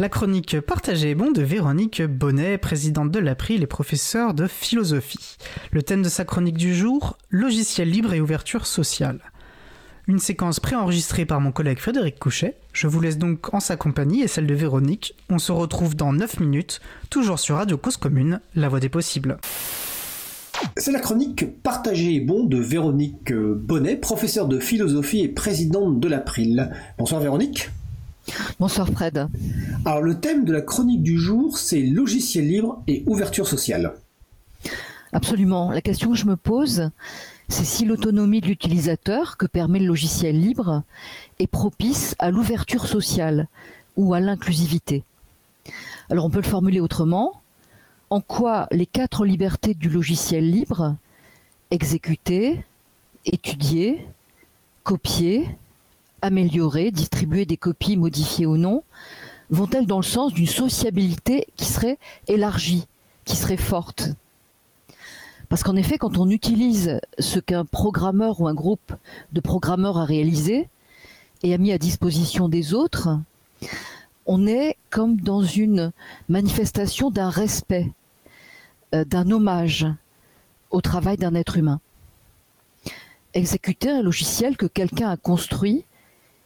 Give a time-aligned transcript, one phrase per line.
[0.00, 5.38] La chronique Partagée bon de Véronique Bonnet, présidente de l'April et professeure de philosophie.
[5.72, 9.18] Le thème de sa chronique du jour, logiciel libre et ouverture sociale.
[10.06, 12.54] Une séquence préenregistrée par mon collègue Frédéric Couchet.
[12.72, 15.16] Je vous laisse donc en sa compagnie et celle de Véronique.
[15.30, 16.80] On se retrouve dans 9 minutes,
[17.10, 19.38] toujours sur Radio Cause Commune, la voix des possibles.
[20.76, 26.70] C'est la chronique Partagée bon de Véronique Bonnet, professeure de philosophie et présidente de l'April.
[26.98, 27.70] Bonsoir Véronique.
[28.58, 29.28] Bonsoir Fred.
[29.84, 33.94] Alors le thème de la chronique du jour, c'est logiciel libre et ouverture sociale.
[35.12, 35.70] Absolument.
[35.70, 36.90] La question que je me pose,
[37.48, 40.82] c'est si l'autonomie de l'utilisateur que permet le logiciel libre
[41.38, 43.48] est propice à l'ouverture sociale
[43.96, 45.04] ou à l'inclusivité.
[46.10, 47.40] Alors on peut le formuler autrement.
[48.10, 50.96] En quoi les quatre libertés du logiciel libre,
[51.70, 52.64] exécuter,
[53.26, 54.06] étudier,
[54.82, 55.48] copier,
[56.22, 58.82] améliorer, distribuer des copies modifiées ou non,
[59.50, 62.86] vont-elles dans le sens d'une sociabilité qui serait élargie,
[63.24, 64.10] qui serait forte?
[65.48, 68.92] Parce qu'en effet, quand on utilise ce qu'un programmeur ou un groupe
[69.32, 70.68] de programmeurs a réalisé
[71.42, 73.18] et a mis à disposition des autres,
[74.26, 75.92] on est comme dans une
[76.28, 77.90] manifestation d'un respect,
[78.94, 79.86] euh, d'un hommage
[80.70, 81.80] au travail d'un être humain.
[83.32, 85.84] Exécuter un logiciel que quelqu'un a construit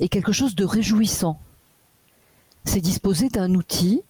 [0.00, 1.40] est quelque chose de réjouissant.
[2.64, 4.02] C'est disposer d'un outil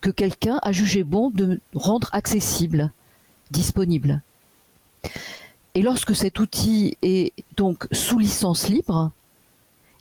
[0.00, 2.92] que quelqu'un a jugé bon de rendre accessible,
[3.50, 4.22] disponible.
[5.74, 9.10] Et lorsque cet outil est donc sous licence libre,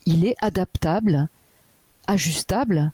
[0.06, 1.30] il est adaptable,
[2.08, 2.92] ajustable,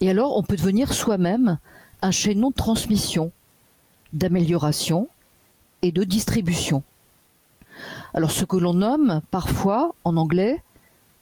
[0.00, 1.58] et alors on peut devenir soi-même
[2.02, 3.32] un chaînon de transmission,
[4.12, 5.08] d'amélioration
[5.82, 6.82] et de distribution.
[8.14, 10.62] Alors ce que l'on nomme parfois en anglais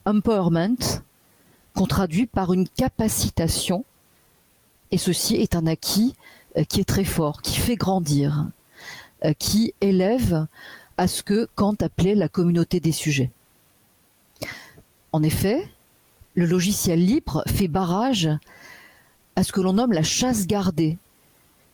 [0.04, 1.02] empowerment,
[1.74, 3.84] qu'on traduit par une capacitation,
[4.90, 6.14] et ceci est un acquis
[6.56, 8.46] euh, qui est très fort, qui fait grandir,
[9.24, 10.46] euh, qui élève
[10.98, 13.30] à ce que Kant appelait la communauté des sujets.
[15.12, 15.66] En effet,
[16.34, 18.28] le logiciel libre fait barrage
[19.36, 20.98] à ce que l'on nomme la chasse gardée,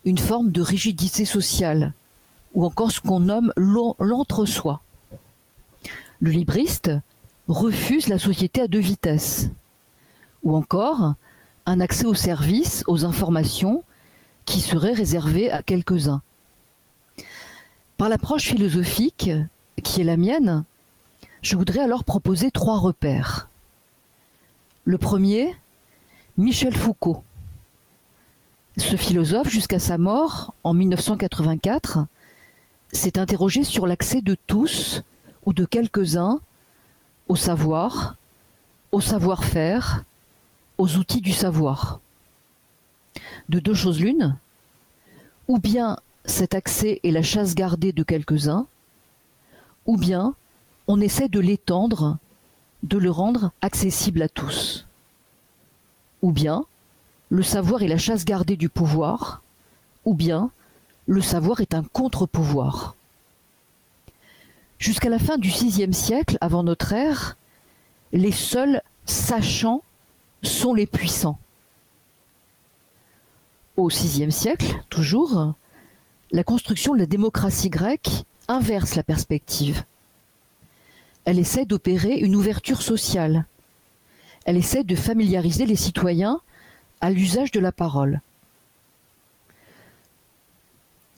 [0.04, 1.92] une forme de rigidité sociale,
[2.54, 4.81] ou encore ce qu'on nomme l'entre-soi.
[6.20, 6.91] Le libriste
[7.48, 9.50] refuse la société à deux vitesses.
[10.42, 11.14] Ou encore,
[11.66, 13.82] un accès aux services, aux informations,
[14.44, 16.22] qui serait réservé à quelques-uns.
[17.97, 19.31] Par l'approche philosophique,
[19.82, 20.64] qui est la mienne,
[21.42, 23.48] je voudrais alors proposer trois repères.
[24.84, 25.54] Le premier,
[26.37, 27.22] Michel Foucault.
[28.76, 32.06] Ce philosophe, jusqu'à sa mort en 1984,
[32.92, 35.03] s'est interrogé sur l'accès de tous
[35.44, 36.41] ou de quelques-uns
[37.28, 38.16] au savoir,
[38.92, 40.04] au savoir-faire,
[40.78, 42.00] aux outils du savoir.
[43.48, 44.36] De deux choses l'une,
[45.46, 48.66] ou bien cet accès est la chasse gardée de quelques-uns,
[49.86, 50.34] ou bien
[50.86, 52.18] on essaie de l'étendre,
[52.82, 54.86] de le rendre accessible à tous.
[56.22, 56.64] Ou bien
[57.30, 59.42] le savoir est la chasse gardée du pouvoir,
[60.04, 60.50] ou bien
[61.06, 62.94] le savoir est un contre-pouvoir.
[64.78, 67.36] Jusqu'à la fin du VIe siècle, avant notre ère,
[68.12, 69.82] les seuls sachants
[70.42, 71.38] sont les puissants.
[73.76, 75.54] Au VIe siècle, toujours,
[76.30, 79.84] la construction de la démocratie grecque inverse la perspective.
[81.24, 83.46] Elle essaie d'opérer une ouverture sociale.
[84.44, 86.40] Elle essaie de familiariser les citoyens
[87.00, 88.20] à l'usage de la parole.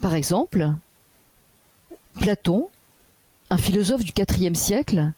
[0.01, 0.73] Par exemple,
[2.15, 2.69] Platon
[3.51, 5.13] un philosophe du IVe siècle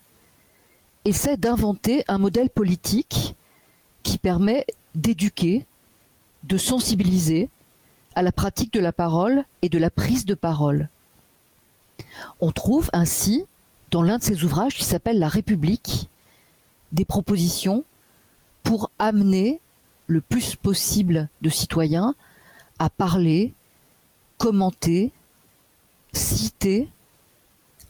[1.04, 3.36] essaie d'inventer un modèle politique
[4.02, 5.66] qui permet d'éduquer,
[6.44, 7.50] de sensibiliser
[8.14, 10.88] à la pratique de la parole et de la prise de parole.
[12.40, 13.44] On trouve ainsi,
[13.90, 16.08] dans l'un de ses ouvrages qui s'appelle La République,
[16.92, 17.84] des propositions
[18.62, 19.60] pour amener
[20.06, 22.14] le plus possible de citoyens
[22.78, 23.54] à parler,
[24.38, 25.12] commenter,
[26.12, 26.88] citer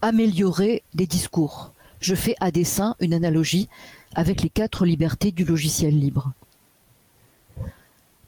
[0.02, 1.72] améliorer les discours.
[2.00, 3.69] Je fais à dessein une analogie
[4.14, 6.32] avec les quatre libertés du logiciel libre.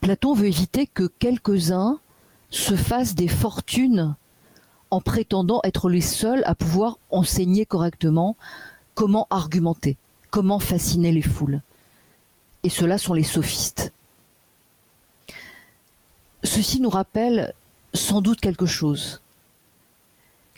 [0.00, 1.98] Platon veut éviter que quelques-uns
[2.50, 4.14] se fassent des fortunes
[4.90, 8.36] en prétendant être les seuls à pouvoir enseigner correctement
[8.94, 9.96] comment argumenter,
[10.30, 11.62] comment fasciner les foules.
[12.62, 13.92] Et ceux-là sont les sophistes.
[16.44, 17.54] Ceci nous rappelle
[17.92, 19.23] sans doute quelque chose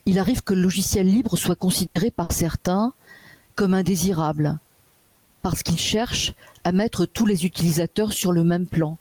[0.06, 2.93] il arrive que le logiciel libre soit considéré par certains
[3.56, 4.58] comme indésirable,
[5.43, 8.99] parce qu'il cherche à mettre tous les utilisateurs sur le même plan.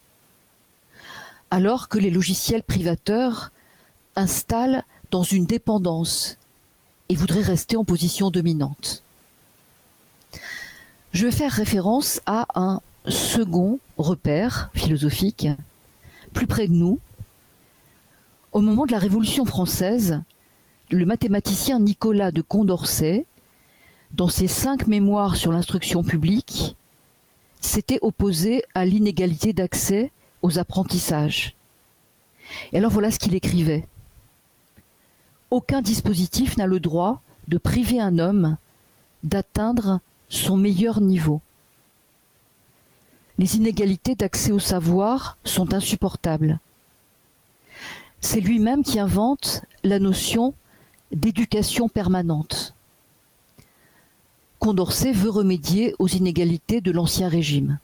[1.52, 3.52] Alors que les logiciels privateurs
[4.16, 6.38] installent dans une dépendance
[7.10, 9.04] et voudraient rester en position dominante.
[11.12, 15.48] Je vais faire référence à un second repère philosophique,
[16.34, 17.00] plus près de nous.
[18.52, 20.22] Au moment de la Révolution française,
[20.92, 23.26] le mathématicien Nicolas de Condorcet,
[24.12, 26.76] dans ses cinq mémoires sur l'instruction publique,
[27.60, 30.12] s'était opposé à l'inégalité d'accès
[30.42, 31.56] aux apprentissages.
[32.72, 33.88] Et alors voilà ce qu'il écrivait.
[35.50, 38.58] Aucun dispositif n'a le droit de priver un homme
[39.24, 40.00] d'atteindre
[40.30, 41.42] son meilleur niveau.
[43.38, 46.60] Les inégalités d'accès au savoir sont insupportables.
[48.22, 50.54] C'est lui-même qui invente la notion
[51.12, 52.74] d'éducation permanente.
[54.60, 57.80] Condorcet veut remédier aux inégalités de l'Ancien Régime.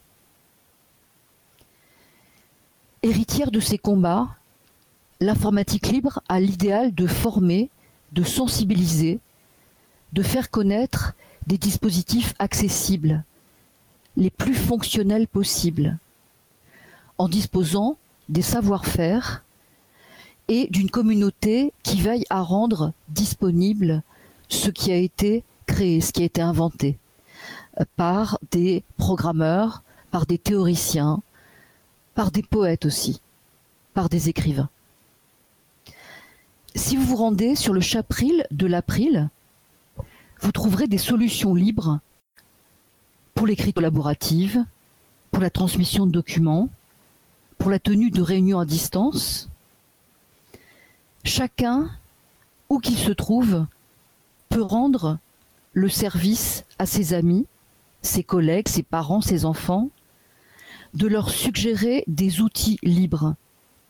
[3.04, 4.30] Héritière de ces combats,
[5.20, 7.70] l'informatique libre a l'idéal de former,
[8.12, 9.20] de sensibiliser,
[10.14, 11.14] de faire connaître
[11.48, 13.24] des dispositifs accessibles,
[14.18, 15.98] les plus fonctionnels possibles,
[17.18, 17.98] en disposant
[18.30, 19.44] des savoir-faire
[20.52, 24.04] et d'une communauté qui veille à rendre disponible
[24.50, 27.00] ce qui a été créé, ce qui a été inventé
[27.80, 29.82] euh, par des programmeurs,
[30.12, 31.24] par des théoriciens,
[32.16, 33.22] par des poètes aussi,
[33.94, 34.70] par des écrivains.
[36.76, 39.30] Si vous vous rendez sur le chapril de l'April,
[40.42, 42.02] vous trouverez des solutions libres
[43.36, 44.66] pour l'écrit collaborative,
[45.32, 46.68] pour la transmission de documents,
[47.58, 49.48] pour la tenue de réunions à distance.
[51.24, 51.90] Chacun,
[52.70, 53.66] où qu'il se trouve,
[54.50, 55.20] peut rendre
[55.74, 57.46] le service à ses amis,
[58.02, 59.90] ses collègues, ses parents, ses enfants,
[60.94, 63.36] de leur suggérer des outils libres,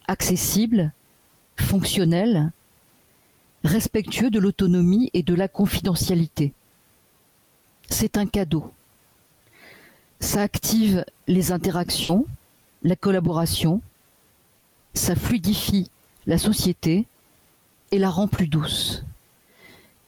[0.07, 0.93] accessibles,
[1.55, 2.51] fonctionnels,
[3.63, 6.53] respectueux de l'autonomie et de la confidentialité.
[7.89, 8.71] C'est un cadeau.
[10.19, 12.25] Ça active les interactions,
[12.83, 13.81] la collaboration,
[14.93, 15.89] ça fluidifie
[16.27, 17.07] la société
[17.91, 19.03] et la rend plus douce.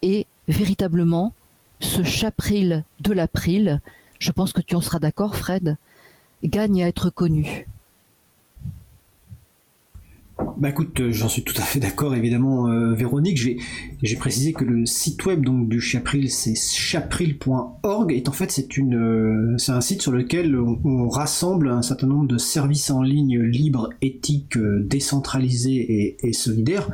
[0.01, 1.33] Et véritablement,
[1.79, 3.81] ce chapril de l'April,
[4.19, 5.77] je pense que tu en seras d'accord Fred,
[6.43, 7.67] gagne à être connu.
[10.57, 13.37] Bah écoute, euh, j'en suis tout à fait d'accord, évidemment, euh, Véronique.
[13.37, 18.67] J'ai précisé que le site web donc du Chapril, c'est chapril.org, et en fait c'est
[18.79, 23.89] euh, un site sur lequel on, rassemble un certain nombre de services en ligne libres,
[24.01, 26.89] éthiques, décentralisés et, solidaires,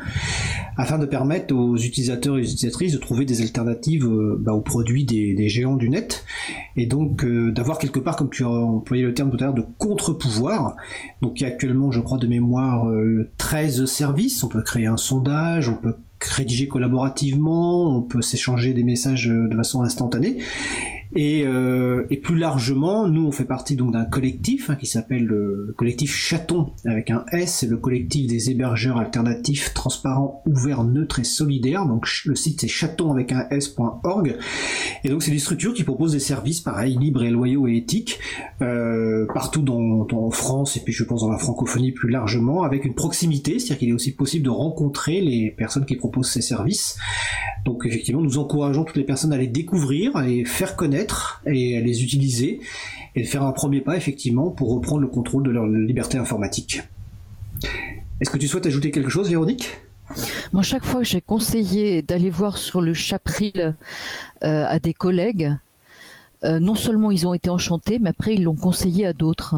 [0.77, 4.07] afin de permettre aux utilisateurs et aux utilisatrices de trouver des alternatives
[4.39, 6.25] bah, aux produits des, des, géants du net,
[6.75, 9.65] et donc d'avoir quelque part, comme tu as employé le terme tout à l'heure, de
[9.77, 10.75] contre-pouvoir.
[11.21, 12.89] Donc il y a actuellement, je crois, de mémoire
[13.37, 18.83] 13 services, on peut créer un sondage, on peut rédiger collaborativement, on peut s'échanger des
[18.83, 20.37] messages de façon instantanée.
[21.15, 25.25] Et, euh, et, plus largement, nous on fait partie donc d'un collectif hein, qui s'appelle
[25.25, 31.19] le collectif Chaton avec un S, c'est le collectif des hébergeurs alternatifs, transparents, ouverts, neutres
[31.19, 31.87] et solidaires.
[31.87, 34.37] Donc le site c'est chaton avec un S.org.
[35.03, 38.19] Et donc c'est des structures qui proposent des services pareils, libres et loyaux et éthiques,
[38.61, 42.85] euh, partout dans, dans, France et puis je pense dans la francophonie plus largement, avec
[42.85, 46.97] une proximité, c'est-à-dire qu'il est aussi possible de rencontrer les personnes qui proposent ces services.
[47.65, 51.77] Donc effectivement, nous encourageons toutes les personnes à les découvrir, à les faire connaître et
[51.77, 52.59] à les utiliser
[53.15, 56.83] et de faire un premier pas effectivement pour reprendre le contrôle de leur liberté informatique.
[58.21, 59.69] Est-ce que tu souhaites ajouter quelque chose, Véronique?
[60.51, 63.75] Moi, chaque fois que j'ai conseillé d'aller voir sur le chapril
[64.43, 65.53] euh, à des collègues,
[66.43, 69.55] euh, non seulement ils ont été enchantés, mais après ils l'ont conseillé à d'autres.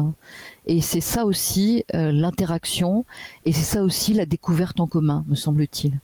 [0.66, 3.06] Et c'est ça aussi euh, l'interaction,
[3.46, 5.98] et c'est ça aussi la découverte en commun, me semble-t-il.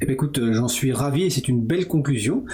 [0.00, 2.44] Eh bien, écoute, euh, j'en suis ravi et c'est une belle conclusion.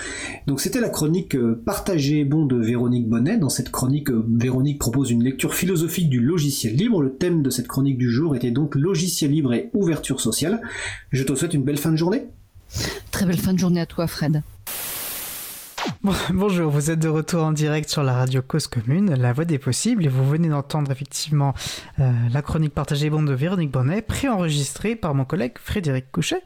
[0.46, 3.36] Donc c'était la chronique euh, Partagée bon de Véronique Bonnet.
[3.36, 7.02] Dans cette chronique, euh, Véronique propose une lecture philosophique du logiciel libre.
[7.02, 10.62] Le thème de cette chronique du jour était donc logiciel libre et ouverture sociale.
[11.12, 12.24] Je te souhaite une belle fin de journée.
[13.10, 14.42] Très belle fin de journée à toi, Fred.
[16.32, 19.58] Bonjour, vous êtes de retour en direct sur la radio Cause Commune, la voix des
[19.58, 21.54] possibles, et vous venez d'entendre effectivement
[21.98, 26.42] la chronique partagée bon de Véronique Bonnet, préenregistrée par mon collègue Frédéric Couchet.